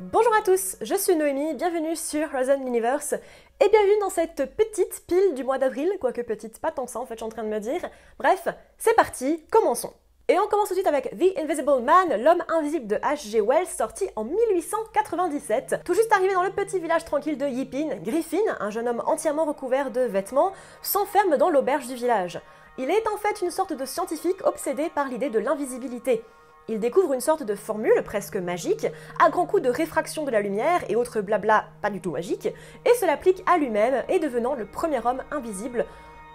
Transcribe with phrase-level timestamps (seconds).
[0.00, 5.04] Bonjour à tous, je suis Noémie, bienvenue sur Horizon Universe et bienvenue dans cette petite
[5.06, 7.28] pile du mois d'avril, quoique petite, pas tant que ça en fait, je suis en
[7.28, 7.82] train de me dire.
[8.18, 9.92] Bref, c'est parti, commençons.
[10.28, 13.42] Et on commence tout de suite avec The Invisible Man, l'homme invisible de H.G.
[13.42, 15.82] Wells, sorti en 1897.
[15.84, 19.44] Tout juste arrivé dans le petit village tranquille de Yipin, Griffin, un jeune homme entièrement
[19.44, 22.40] recouvert de vêtements, s'enferme dans l'auberge du village.
[22.78, 26.24] Il est en fait une sorte de scientifique obsédé par l'idée de l'invisibilité.
[26.68, 28.86] Il découvre une sorte de formule presque magique,
[29.18, 32.48] à grands coups de réfraction de la lumière et autres blabla pas du tout magique,
[32.84, 35.86] et se l'applique à lui-même et devenant le premier homme invisible,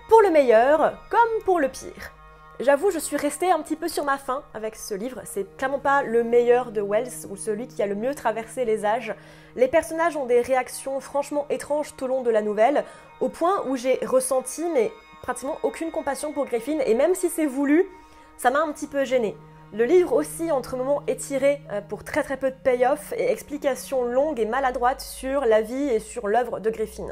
[0.09, 2.11] pour le meilleur comme pour le pire.
[2.61, 5.19] J'avoue, je suis restée un petit peu sur ma faim avec ce livre.
[5.25, 8.85] C'est clairement pas le meilleur de Wells ou celui qui a le mieux traversé les
[8.85, 9.13] âges.
[9.57, 12.85] Les personnages ont des réactions franchement étranges tout au long de la nouvelle,
[13.19, 17.45] au point où j'ai ressenti mais pratiquement aucune compassion pour Griffin, et même si c'est
[17.45, 17.85] voulu,
[18.37, 19.35] ça m'a un petit peu gênée.
[19.75, 24.05] Le livre aussi, entre moments étirés euh, pour très très peu de payoff et explications
[24.05, 27.07] longues et maladroites sur la vie et sur l'œuvre de Griffin.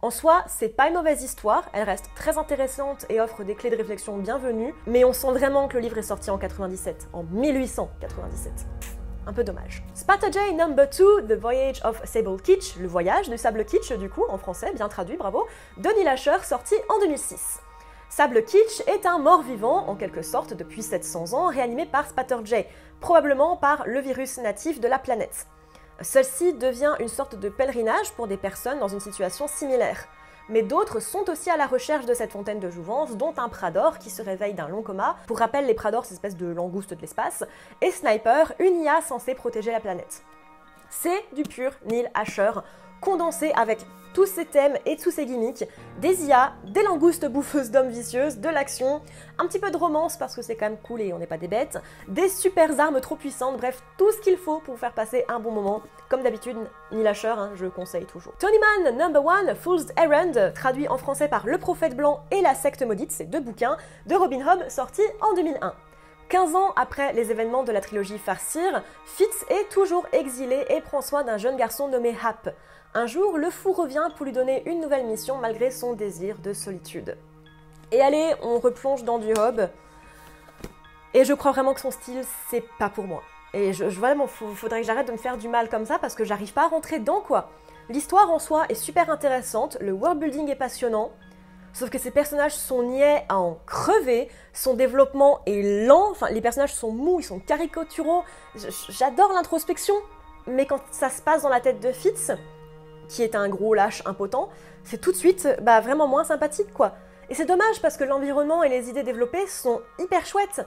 [0.00, 3.70] En soi, c'est pas une mauvaise histoire, elle reste très intéressante et offre des clés
[3.70, 7.22] de réflexion bienvenues, mais on sent vraiment que le livre est sorti en 97, en
[7.22, 8.52] 1897.
[9.28, 9.84] Un peu dommage.
[9.94, 14.24] J Number 2, The Voyage of Sable Kitsch, le voyage du sable kitsch du coup,
[14.28, 17.61] en français, bien traduit, bravo, de Neil Asher, sorti en 2006.
[18.14, 22.04] Sable Kitsch est un mort-vivant, en quelque sorte, depuis 700 ans, réanimé par
[22.44, 22.66] J,
[23.00, 25.46] probablement par le virus natif de la planète.
[26.02, 30.08] Celle-ci devient une sorte de pèlerinage pour des personnes dans une situation similaire.
[30.50, 33.98] Mais d'autres sont aussi à la recherche de cette fontaine de jouvence, dont un Prador
[33.98, 35.16] qui se réveille d'un long coma.
[35.26, 37.44] Pour rappel, les Pradors, c'est espèce de langouste de l'espace.
[37.80, 40.22] Et Sniper, une IA censée protéger la planète.
[40.90, 42.50] C'est du pur Neil Asher,
[43.02, 45.66] condensé avec tous ces thèmes et tous ces gimmicks,
[46.00, 49.00] des IA, des langoustes bouffeuses d'hommes vicieuses, de l'action,
[49.38, 51.38] un petit peu de romance parce que c'est quand même cool et on n'est pas
[51.38, 55.24] des bêtes, des super armes trop puissantes, bref, tout ce qu'il faut pour faire passer
[55.28, 55.82] un bon moment.
[56.08, 56.56] Comme d'habitude,
[56.92, 58.34] ni lâcheur, hein, je conseille toujours.
[58.38, 62.54] Tony Man Number One, Fool's Errand, traduit en français par Le Prophète Blanc et La
[62.54, 63.76] Secte Maudite, c'est deux bouquins,
[64.06, 65.74] de Robin Hobb, sortis en 2001.
[66.28, 71.02] 15 ans après les événements de la trilogie Farcir, Fitz est toujours exilé et prend
[71.02, 72.54] soin d'un jeune garçon nommé Hap.
[72.94, 76.52] Un jour, le fou revient pour lui donner une nouvelle mission malgré son désir de
[76.52, 77.16] solitude.
[77.90, 79.70] Et allez, on replonge dans du Hob.
[81.14, 83.22] Et je crois vraiment que son style, c'est pas pour moi.
[83.54, 86.24] Et je, vraiment, faudrait que j'arrête de me faire du mal comme ça parce que
[86.24, 87.50] j'arrive pas à rentrer dedans quoi.
[87.88, 91.10] L'histoire en soi est super intéressante, le world building est passionnant,
[91.72, 96.40] sauf que ces personnages sont niais à en crever, son développement est lent, enfin les
[96.40, 98.22] personnages sont mous, ils sont caricaturaux.
[98.88, 99.94] J'adore l'introspection,
[100.46, 102.32] mais quand ça se passe dans la tête de Fitz,
[103.12, 104.48] qui est un gros lâche impotent,
[104.84, 106.94] c'est tout de suite bah, vraiment moins sympathique quoi.
[107.28, 110.66] Et c'est dommage parce que l'environnement et les idées développées sont hyper chouettes,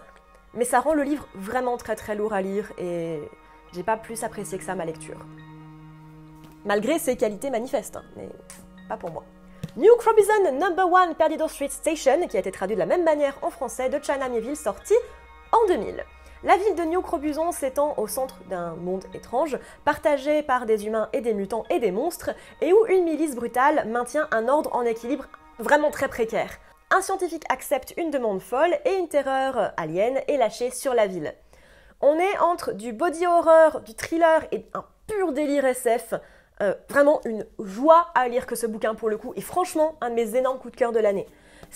[0.53, 3.19] mais ça rend le livre vraiment très très lourd à lire et
[3.73, 5.17] j'ai pas plus apprécié que ça ma lecture.
[6.65, 8.29] Malgré ses qualités manifestes, hein, mais
[8.87, 9.23] pas pour moi.
[9.75, 13.37] New Crobison Number One Perdido Street Station, qui a été traduit de la même manière
[13.41, 14.93] en français de China Mieville, sorti
[15.51, 16.05] en 2000.
[16.45, 21.09] La ville de New Crobuson s'étend au centre d'un monde étrange, partagé par des humains
[21.11, 22.29] et des mutants et des monstres,
[22.61, 25.25] et où une milice brutale maintient un ordre en équilibre
[25.57, 26.59] vraiment très précaire.
[26.91, 31.33] Un scientifique accepte une demande folle et une terreur alien est lâchée sur la ville.
[31.99, 36.13] On est entre du body horror, du thriller et un pur délire SF.
[36.61, 40.11] Euh, vraiment une joie à lire que ce bouquin pour le coup, et franchement un
[40.11, 41.25] de mes énormes coups de cœur de l'année.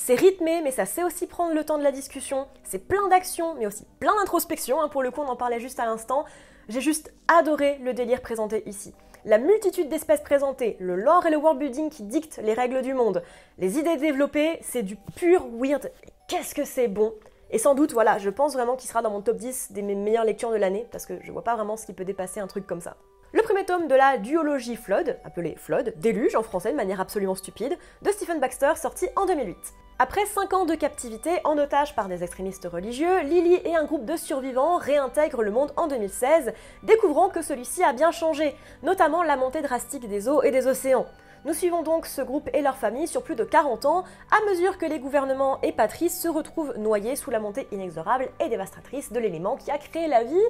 [0.01, 2.47] C'est rythmé, mais ça sait aussi prendre le temps de la discussion.
[2.63, 4.81] C'est plein d'action, mais aussi plein d'introspection.
[4.81, 6.23] Hein, pour le coup, on en parlait juste à l'instant.
[6.69, 8.93] J'ai juste adoré le délire présenté ici.
[9.25, 12.93] La multitude d'espèces présentées, le lore et le world building qui dictent les règles du
[12.93, 13.22] monde,
[13.57, 15.91] les idées développées, c'est du pur weird.
[16.29, 17.13] Qu'est-ce que c'est bon?
[17.52, 20.23] Et sans doute, voilà, je pense vraiment qu'il sera dans mon top 10 des meilleures
[20.23, 22.66] lectures de l'année, parce que je vois pas vraiment ce qui peut dépasser un truc
[22.66, 22.95] comme ça.
[23.34, 27.35] Le premier tome de la duologie Flood, appelée Flood, Déluge en français de manière absolument
[27.35, 29.57] stupide, de Stephen Baxter, sorti en 2008.
[30.01, 34.05] Après 5 ans de captivité en otage par des extrémistes religieux, Lily et un groupe
[34.05, 36.53] de survivants réintègrent le monde en 2016,
[36.84, 41.05] découvrant que celui-ci a bien changé, notamment la montée drastique des eaux et des océans.
[41.43, 44.78] Nous suivons donc ce groupe et leur famille sur plus de 40 ans, à mesure
[44.78, 49.19] que les gouvernements et patries se retrouvent noyés sous la montée inexorable et dévastatrice de
[49.19, 50.47] l'élément qui a créé la vie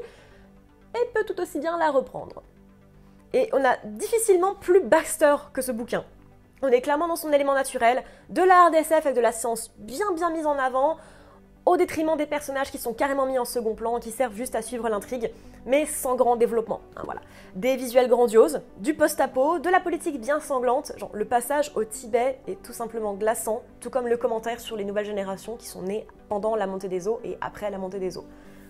[0.94, 2.44] et peut tout aussi bien la reprendre.
[3.34, 6.06] Et on a difficilement plus Baxter que ce bouquin.
[6.62, 10.12] On est clairement dans son élément naturel, de la RDSF avec de la science bien
[10.14, 10.98] bien mise en avant,
[11.66, 14.62] au détriment des personnages qui sont carrément mis en second plan, qui servent juste à
[14.62, 15.32] suivre l'intrigue,
[15.66, 16.82] mais sans grand développement.
[16.98, 17.22] Hein, voilà.
[17.56, 22.40] Des visuels grandioses, du post-apo, de la politique bien sanglante, genre le passage au Tibet
[22.48, 26.08] est tout simplement glaçant, tout comme le commentaire sur les nouvelles générations qui sont nées
[26.28, 28.26] pendant la montée des eaux et après la montée des eaux.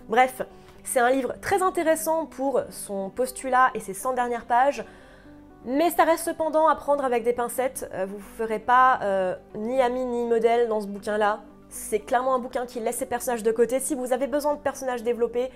[0.08, 0.42] Bref,
[0.82, 4.84] C'est un livre très intéressant pour son postulat et ses 100 dernières pages,
[5.64, 7.88] mais ça reste cependant à prendre avec des pincettes.
[7.92, 11.40] Euh, vous ne ferez pas euh, ni ami ni modèle dans ce bouquin-là.
[11.68, 13.78] C'est clairement un bouquin qui laisse ses personnages de côté.
[13.78, 15.50] Si vous avez besoin de personnages développés,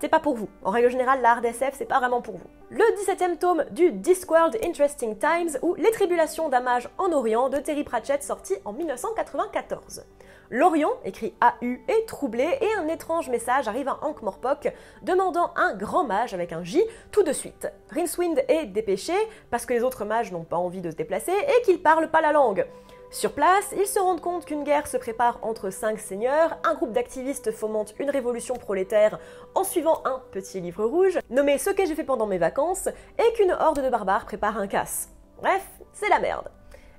[0.00, 0.48] c'est pas pour vous.
[0.62, 2.46] En règle générale, l'art d'SF, c'est pas vraiment pour vous.
[2.70, 7.58] Le 17e tome du Discworld Interesting Times ou Les Tribulations d'un mage en Orient de
[7.58, 10.04] Terry Pratchett sorti en 1994.
[10.50, 14.72] L'Orient, écrit AU, est troublé et un étrange message arrive à Ankh-Morpok
[15.02, 17.68] demandant un grand mage avec un J tout de suite.
[17.90, 19.14] Rincewind est dépêché
[19.50, 22.20] parce que les autres mages n'ont pas envie de se déplacer et qu'ils parlent pas
[22.20, 22.66] la langue.
[23.10, 26.92] Sur place, ils se rendent compte qu'une guerre se prépare entre cinq seigneurs, un groupe
[26.92, 29.18] d'activistes fomente une révolution prolétaire
[29.54, 32.88] en suivant un petit livre rouge, nommé Ce que j'ai fait pendant mes vacances,
[33.18, 35.10] et qu'une horde de barbares prépare un casse.
[35.38, 36.50] Bref, c'est la merde.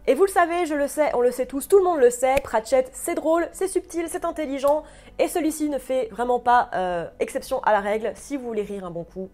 [0.07, 2.09] Et vous le savez, je le sais, on le sait tous, tout le monde le
[2.09, 4.83] sait, Pratchett, c'est drôle, c'est subtil, c'est intelligent,
[5.19, 8.13] et celui-ci ne fait vraiment pas euh, exception à la règle.
[8.15, 9.29] Si vous voulez rire un bon coup,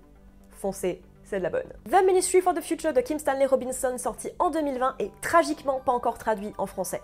[0.49, 1.71] foncez, c'est de la bonne.
[1.89, 5.91] The Ministry for the Future de Kim Stanley Robinson, sorti en 2020, est tragiquement pas
[5.91, 7.01] encore traduit en français.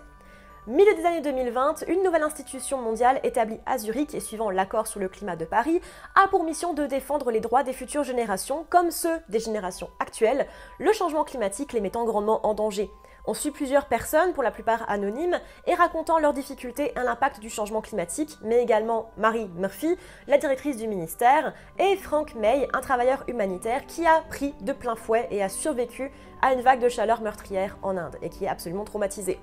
[0.66, 5.00] Milieu des années 2020, une nouvelle institution mondiale établie à Zurich et suivant l'accord sur
[5.00, 5.80] le climat de Paris
[6.14, 10.46] a pour mission de défendre les droits des futures générations comme ceux des générations actuelles,
[10.78, 12.90] le changement climatique les mettant grandement en danger.
[13.30, 15.38] On suit plusieurs personnes, pour la plupart anonymes,
[15.68, 19.96] et racontant leurs difficultés et l'impact du changement climatique, mais également Marie Murphy,
[20.26, 24.96] la directrice du ministère, et Frank May, un travailleur humanitaire qui a pris de plein
[24.96, 26.10] fouet et a survécu
[26.42, 29.38] à une vague de chaleur meurtrière en Inde et qui est absolument traumatisé.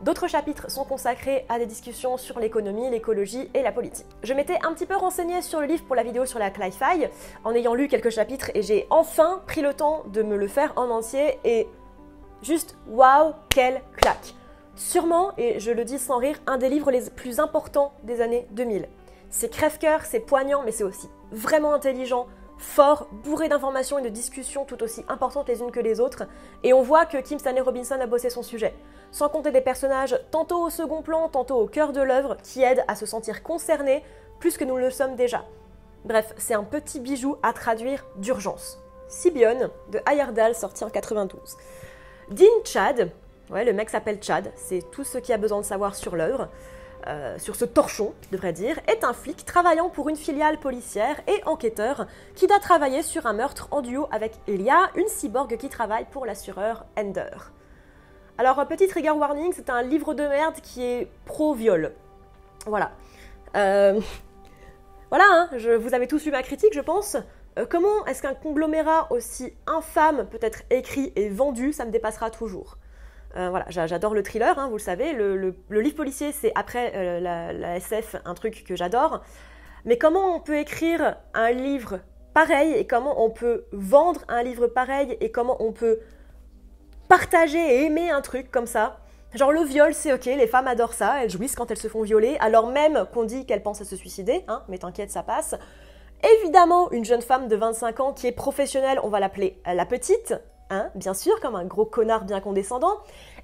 [0.00, 4.06] D'autres chapitres sont consacrés à des discussions sur l'économie, l'écologie et la politique.
[4.22, 7.08] Je m'étais un petit peu renseignée sur le livre pour la vidéo sur la Cli-Fi,
[7.42, 10.72] en ayant lu quelques chapitres et j'ai enfin pris le temps de me le faire
[10.76, 11.68] en entier et
[12.42, 14.34] Juste waouh, quelle claque
[14.76, 18.46] Sûrement, et je le dis sans rire, un des livres les plus importants des années
[18.52, 18.88] 2000.
[19.28, 24.64] C'est crève-cœur, c'est poignant, mais c'est aussi vraiment intelligent, fort, bourré d'informations et de discussions
[24.64, 26.24] tout aussi importantes les unes que les autres,
[26.62, 28.72] et on voit que Kim Stanley Robinson a bossé son sujet.
[29.10, 32.84] Sans compter des personnages tantôt au second plan, tantôt au cœur de l'œuvre, qui aident
[32.86, 34.04] à se sentir concernés
[34.38, 35.44] plus que nous le sommes déjà.
[36.04, 38.78] Bref, c'est un petit bijou à traduire d'urgence.
[39.08, 41.56] Sibion de Ayardal, sorti en 92.
[42.30, 43.10] Dean Chad,
[43.50, 46.50] ouais, le mec s'appelle Chad, c'est tout ce qu'il a besoin de savoir sur l'œuvre,
[47.06, 51.16] euh, sur ce torchon, je devrais dire, est un flic travaillant pour une filiale policière
[51.26, 55.70] et enquêteur qui doit travailler sur un meurtre en duo avec Elia, une cyborg qui
[55.70, 57.30] travaille pour l'assureur Ender.
[58.36, 61.94] Alors, petit trigger warning, c'est un livre de merde qui est pro-viol.
[62.66, 62.92] Voilà.
[63.56, 63.98] Euh,
[65.08, 67.16] voilà, hein, je, vous avez tous lu ma critique, je pense.
[67.58, 72.30] Euh, comment est-ce qu'un conglomérat aussi infâme peut être écrit et vendu Ça me dépassera
[72.30, 72.78] toujours.
[73.36, 75.12] Euh, voilà, j'adore le thriller, hein, vous le savez.
[75.12, 79.22] Le, livre policier, c'est après euh, la, SF un truc que j'adore.
[79.84, 82.00] Mais comment on peut écrire un livre
[82.34, 85.98] pareil et comment on peut vendre un livre pareil et comment on peut
[87.08, 89.00] partager et aimer un truc comme ça?
[89.34, 92.00] Genre le viol, c'est ok, les femmes adorent ça, elles jouissent quand elles se font
[92.00, 95.54] violer, alors même qu'on dit qu'elles pensent à se suicider, hein, mais t'inquiète, ça passe.
[96.22, 100.34] Évidemment, une jeune femme de 25 ans qui est professionnelle, on va l'appeler la petite,
[100.70, 102.98] hein, bien sûr, comme un gros connard bien condescendant.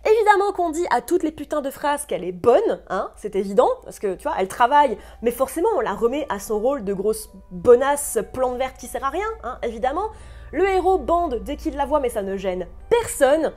[0.05, 3.71] Évidemment qu'on dit à toutes les putains de phrases qu'elle est bonne, hein, c'est évident,
[3.85, 6.93] parce que tu vois, elle travaille, mais forcément on la remet à son rôle de
[6.93, 10.11] grosse bonasse plante verte qui sert à rien, hein, évidemment.
[10.53, 13.53] Le héros bande dès qu'il la voit, mais ça ne gêne personne.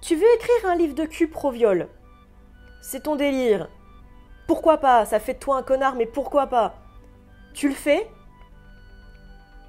[0.00, 1.88] Tu veux écrire un livre de cul pro-viol?
[2.82, 3.68] C'est ton délire.
[4.46, 5.04] Pourquoi pas?
[5.06, 6.74] Ça fait de toi un connard, mais pourquoi pas?
[7.52, 8.08] Tu le fais,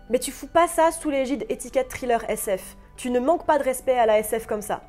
[0.09, 2.77] mais tu fous pas ça sous l'égide étiquette thriller SF.
[2.97, 4.83] Tu ne manques pas de respect à la SF comme ça.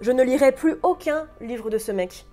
[0.00, 2.26] Je ne lirai plus aucun livre de ce mec.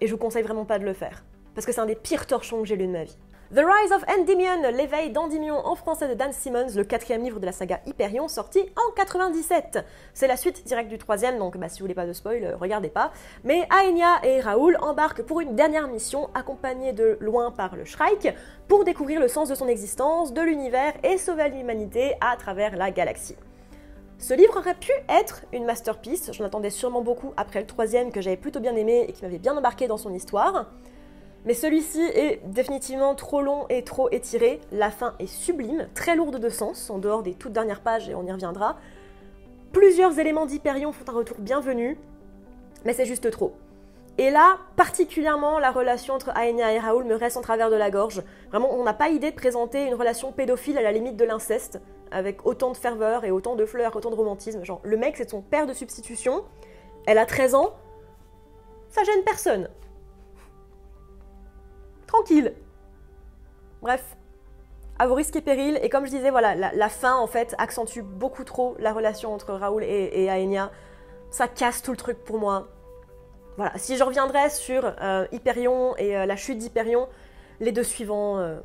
[0.00, 1.24] Et je vous conseille vraiment pas de le faire.
[1.54, 3.16] Parce que c'est un des pires torchons que j'ai lu de ma vie.
[3.54, 7.46] The Rise of Endymion, l'éveil d'Endymion en français de Dan Simmons, le quatrième livre de
[7.46, 9.84] la saga Hyperion, sorti en 97.
[10.14, 12.56] C'est la suite directe du troisième, donc bah, si vous voulez pas de spoil, euh,
[12.56, 13.12] regardez pas.
[13.44, 18.34] Mais Aenia et Raoul embarquent pour une dernière mission, accompagnés de loin par le Shrike,
[18.66, 22.90] pour découvrir le sens de son existence, de l'univers et sauver l'humanité à travers la
[22.90, 23.36] galaxie.
[24.18, 28.20] Ce livre aurait pu être une masterpiece, j'en attendais sûrement beaucoup après le troisième que
[28.20, 30.66] j'avais plutôt bien aimé et qui m'avait bien embarqué dans son histoire.
[31.46, 34.60] Mais celui-ci est définitivement trop long et trop étiré.
[34.72, 38.16] La fin est sublime, très lourde de sens, en dehors des toutes dernières pages et
[38.16, 38.76] on y reviendra.
[39.72, 41.98] Plusieurs éléments d'Hyperion font un retour bienvenu,
[42.84, 43.54] mais c'est juste trop.
[44.18, 47.90] Et là, particulièrement, la relation entre Aenia et Raoul me reste en travers de la
[47.90, 48.22] gorge.
[48.50, 51.80] Vraiment, on n'a pas idée de présenter une relation pédophile à la limite de l'inceste,
[52.10, 54.64] avec autant de ferveur et autant de fleurs, autant de romantisme.
[54.64, 56.42] Genre, le mec, c'est son père de substitution,
[57.06, 57.74] elle a 13 ans,
[58.88, 59.68] ça gêne personne
[62.16, 62.54] tranquille.
[63.82, 64.16] Bref,
[64.98, 65.78] à vos risques et périls.
[65.82, 69.52] Et comme je disais, voilà, la, fin en fait accentue beaucoup trop la relation entre
[69.52, 70.70] Raoul et, et Aenia.
[71.30, 72.68] Ça casse tout le truc pour moi.
[73.56, 77.08] Voilà, si je reviendrai sur euh, Hyperion et euh, la chute d'Hyperion,
[77.60, 78.60] les deux suivants, euh,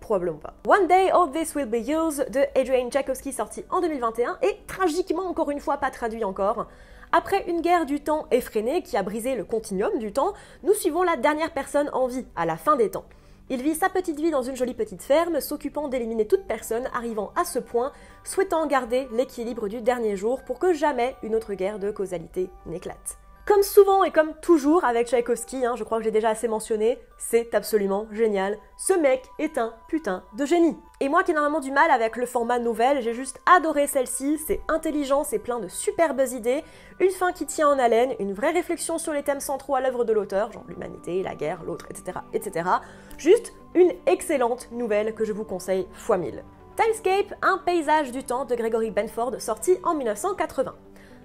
[0.00, 0.54] probablement pas.
[0.66, 5.26] One Day All This Will Be Yours de Adrian Jakowski sorti en 2021 et tragiquement
[5.26, 6.66] encore une fois pas traduit encore.
[7.12, 11.02] Après une guerre du temps effrénée qui a brisé le continuum du temps, nous suivons
[11.02, 13.04] la dernière personne en vie, à la fin des temps.
[13.48, 17.32] Il vit sa petite vie dans une jolie petite ferme, s'occupant d'éliminer toute personne arrivant
[17.34, 17.90] à ce point,
[18.22, 23.18] souhaitant garder l'équilibre du dernier jour pour que jamais une autre guerre de causalité n'éclate.
[23.50, 27.00] Comme souvent et comme toujours avec Tchaïkovski, hein, je crois que j'ai déjà assez mentionné,
[27.18, 28.56] c'est absolument génial.
[28.76, 30.76] Ce mec est un putain de génie.
[31.00, 34.38] Et moi qui ai normalement du mal avec le format nouvelle, j'ai juste adoré celle-ci,
[34.38, 36.62] c'est intelligent, c'est plein de superbes idées,
[37.00, 40.04] une fin qui tient en haleine, une vraie réflexion sur les thèmes centraux à l'œuvre
[40.04, 42.70] de l'auteur, genre l'humanité, la guerre, l'autre, etc., etc.
[43.18, 46.44] Juste une excellente nouvelle que je vous conseille fois mille.
[46.76, 50.72] Timescape, un paysage du temps de Gregory Benford, sorti en 1980.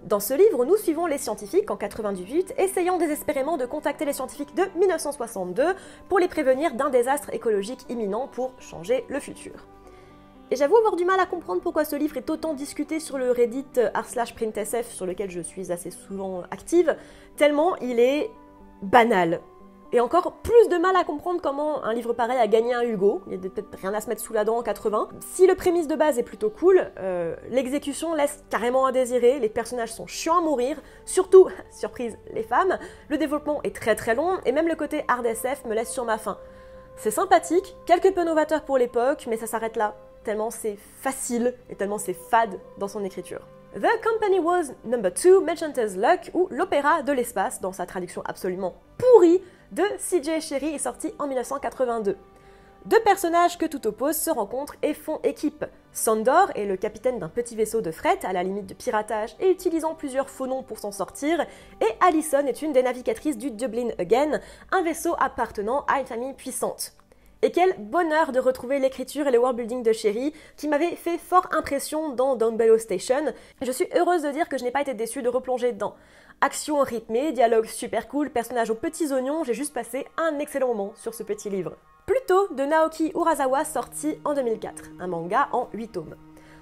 [0.06, 4.54] Dans ce livre, nous suivons les scientifiques en 98, essayant désespérément de contacter les scientifiques
[4.54, 5.74] de 1962
[6.10, 9.54] pour les prévenir d'un désastre écologique imminent pour changer le futur.
[10.52, 13.32] Et j'avoue avoir du mal à comprendre pourquoi ce livre est autant discuté sur le
[13.32, 16.96] Reddit r/printsf sur lequel je suis assez souvent active,
[17.36, 18.30] tellement il est
[18.84, 19.42] banal
[19.96, 23.22] et encore plus de mal à comprendre comment un livre pareil a gagné un Hugo.
[23.28, 25.08] Il n'y a peut-être rien à se mettre sous la dent en 80.
[25.22, 29.48] Si le prémisse de base est plutôt cool, euh, l'exécution laisse carrément à désirer, les
[29.48, 30.76] personnages sont chiants à mourir,
[31.06, 35.26] surtout, surprise, les femmes, le développement est très très long, et même le côté hard
[35.26, 36.38] SF me laisse sur ma faim.
[36.98, 41.76] C'est sympathique, quelque peu novateur pour l'époque, mais ça s'arrête là, tellement c'est facile et
[41.76, 43.48] tellement c'est fade dans son écriture.
[43.76, 48.76] The Company Was Number 2, Merchant's Luck, ou l'opéra de l'espace, dans sa traduction absolument
[48.98, 49.42] pourrie,
[49.76, 52.16] de CJ Sherry est sorti en 1982.
[52.86, 55.66] Deux personnages que tout oppose se rencontrent et font équipe.
[55.92, 59.52] Sandor est le capitaine d'un petit vaisseau de fret à la limite de piratage et
[59.52, 61.46] utilisant plusieurs faux noms pour s'en sortir,
[61.82, 64.40] et Allison est une des navigatrices du Dublin Again,
[64.72, 66.94] un vaisseau appartenant à une famille puissante.
[67.42, 71.48] Et quel bonheur de retrouver l'écriture et le worldbuilding de Sherry, qui m'avait fait fort
[71.52, 73.34] impression dans Down Station.
[73.62, 75.96] Je suis heureuse de dire que je n'ai pas été déçue de replonger dedans.
[76.42, 80.94] Action rythmée, dialogue super cool, personnages aux petits oignons, j'ai juste passé un excellent moment
[80.96, 81.78] sur ce petit livre.
[82.06, 86.16] Plutôt de Naoki Urasawa sorti en 2004, un manga en 8 tomes.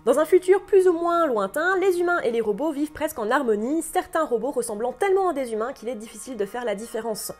[0.05, 3.31] Dans un futur plus ou moins lointain, les humains et les robots vivent presque en
[3.31, 7.33] harmonie, certains robots ressemblant tellement à des humains qu'il est difficile de faire la différence.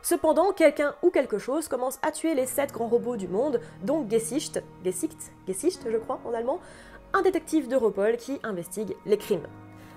[0.00, 4.06] Cependant, quelqu'un ou quelque chose commence à tuer les 7 grands robots du monde, dont
[4.08, 6.60] Gesicht, Gesicht, Gesicht je crois en allemand,
[7.12, 9.48] un détective d'Europol qui investigue les crimes.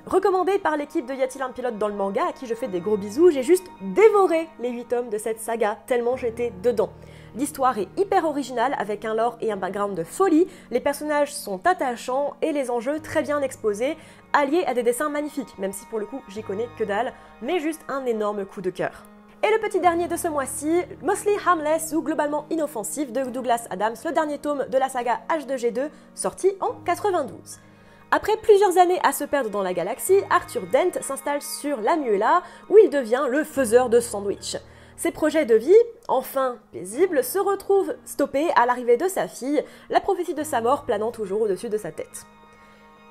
[0.06, 2.68] Recommandé par l'équipe de Y a-t-il un pilote dans le manga à qui je fais
[2.68, 6.90] des gros bisous, j'ai juste dévoré les 8 tomes de cette saga tellement j'étais dedans.
[7.38, 11.66] L'histoire est hyper originale avec un lore et un background de folie, les personnages sont
[11.66, 13.96] attachants et les enjeux très bien exposés,
[14.34, 17.62] alliés à des dessins magnifiques, même si pour le coup j'y connais que dalle, mais
[17.62, 19.06] juste un énorme coup de cœur.
[19.42, 23.96] Et le petit dernier de ce mois-ci, Mostly Harmless ou globalement inoffensif de Douglas Adams,
[24.04, 27.60] le dernier tome de la saga H2G2, sorti en 92.
[28.16, 32.44] Après plusieurs années à se perdre dans la galaxie, Arthur Dent s'installe sur la Muela
[32.70, 34.56] où il devient le faiseur de sandwich.
[34.98, 35.74] Ses projets de vie,
[36.08, 40.84] enfin paisibles, se retrouvent stoppés à l'arrivée de sa fille, la prophétie de sa mort
[40.84, 42.28] planant toujours au-dessus de sa tête.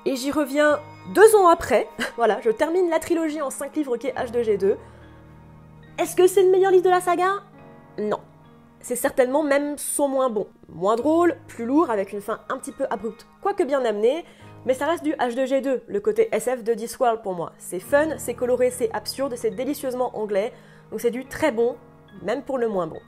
[0.05, 0.79] Et j'y reviens
[1.13, 4.77] deux ans après, voilà, je termine la trilogie en cinq livres qui est H2G2.
[5.97, 7.43] Est-ce que c'est le meilleur livre de la saga?
[7.97, 8.21] Non.
[8.79, 10.47] C'est certainement même son moins bon.
[10.69, 14.25] Moins drôle, plus lourd, avec une fin un petit peu abrupte, quoique bien amenée,
[14.65, 17.53] mais ça reste du H2G2, le côté SF de Discworld pour moi.
[17.57, 20.53] C'est fun, c'est coloré, c'est absurde, c'est délicieusement anglais,
[20.91, 21.75] donc c'est du très bon,
[22.21, 22.99] même pour le moins bon.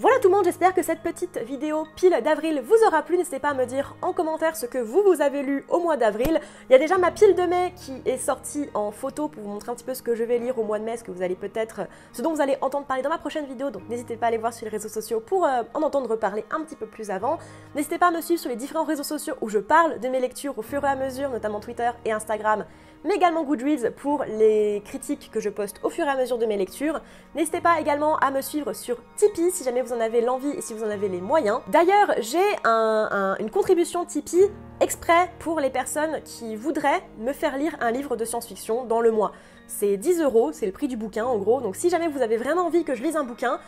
[0.00, 3.18] Voilà tout le monde, j'espère que cette petite vidéo pile d'avril vous aura plu.
[3.18, 5.98] N'hésitez pas à me dire en commentaire ce que vous, vous avez lu au mois
[5.98, 6.40] d'avril.
[6.70, 9.50] Il y a déjà ma pile de mai qui est sortie en photo pour vous
[9.50, 11.10] montrer un petit peu ce que je vais lire au mois de mai, ce que
[11.10, 11.82] vous allez peut-être,
[12.14, 13.68] ce dont vous allez entendre parler dans ma prochaine vidéo.
[13.68, 16.46] Donc n'hésitez pas à aller voir sur les réseaux sociaux pour euh, en entendre parler
[16.50, 17.36] un petit peu plus avant.
[17.74, 20.20] N'hésitez pas à me suivre sur les différents réseaux sociaux où je parle de mes
[20.20, 22.64] lectures au fur et à mesure, notamment Twitter et Instagram
[23.04, 26.46] mais également Goodreads pour les critiques que je poste au fur et à mesure de
[26.46, 27.00] mes lectures.
[27.34, 30.60] N'hésitez pas également à me suivre sur Tipeee si jamais vous en avez l'envie et
[30.60, 31.60] si vous en avez les moyens.
[31.68, 37.90] D'ailleurs, j'ai une contribution Tipeee exprès pour les personnes qui voudraient me faire lire un
[37.90, 39.32] livre de science-fiction dans le mois.
[39.66, 42.36] C'est 10 euros, c'est le prix du bouquin en gros, donc si jamais vous avez
[42.36, 43.60] vraiment envie que je lise un bouquin,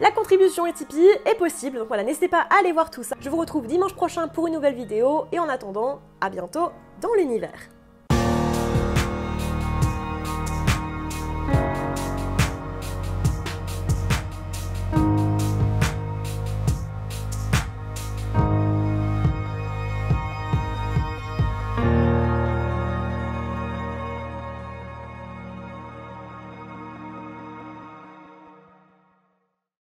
[0.00, 3.16] la contribution et Tipeee est possible, donc voilà, n'hésitez pas à aller voir tout ça.
[3.18, 7.12] Je vous retrouve dimanche prochain pour une nouvelle vidéo, et en attendant, à bientôt dans
[7.14, 7.58] l'univers.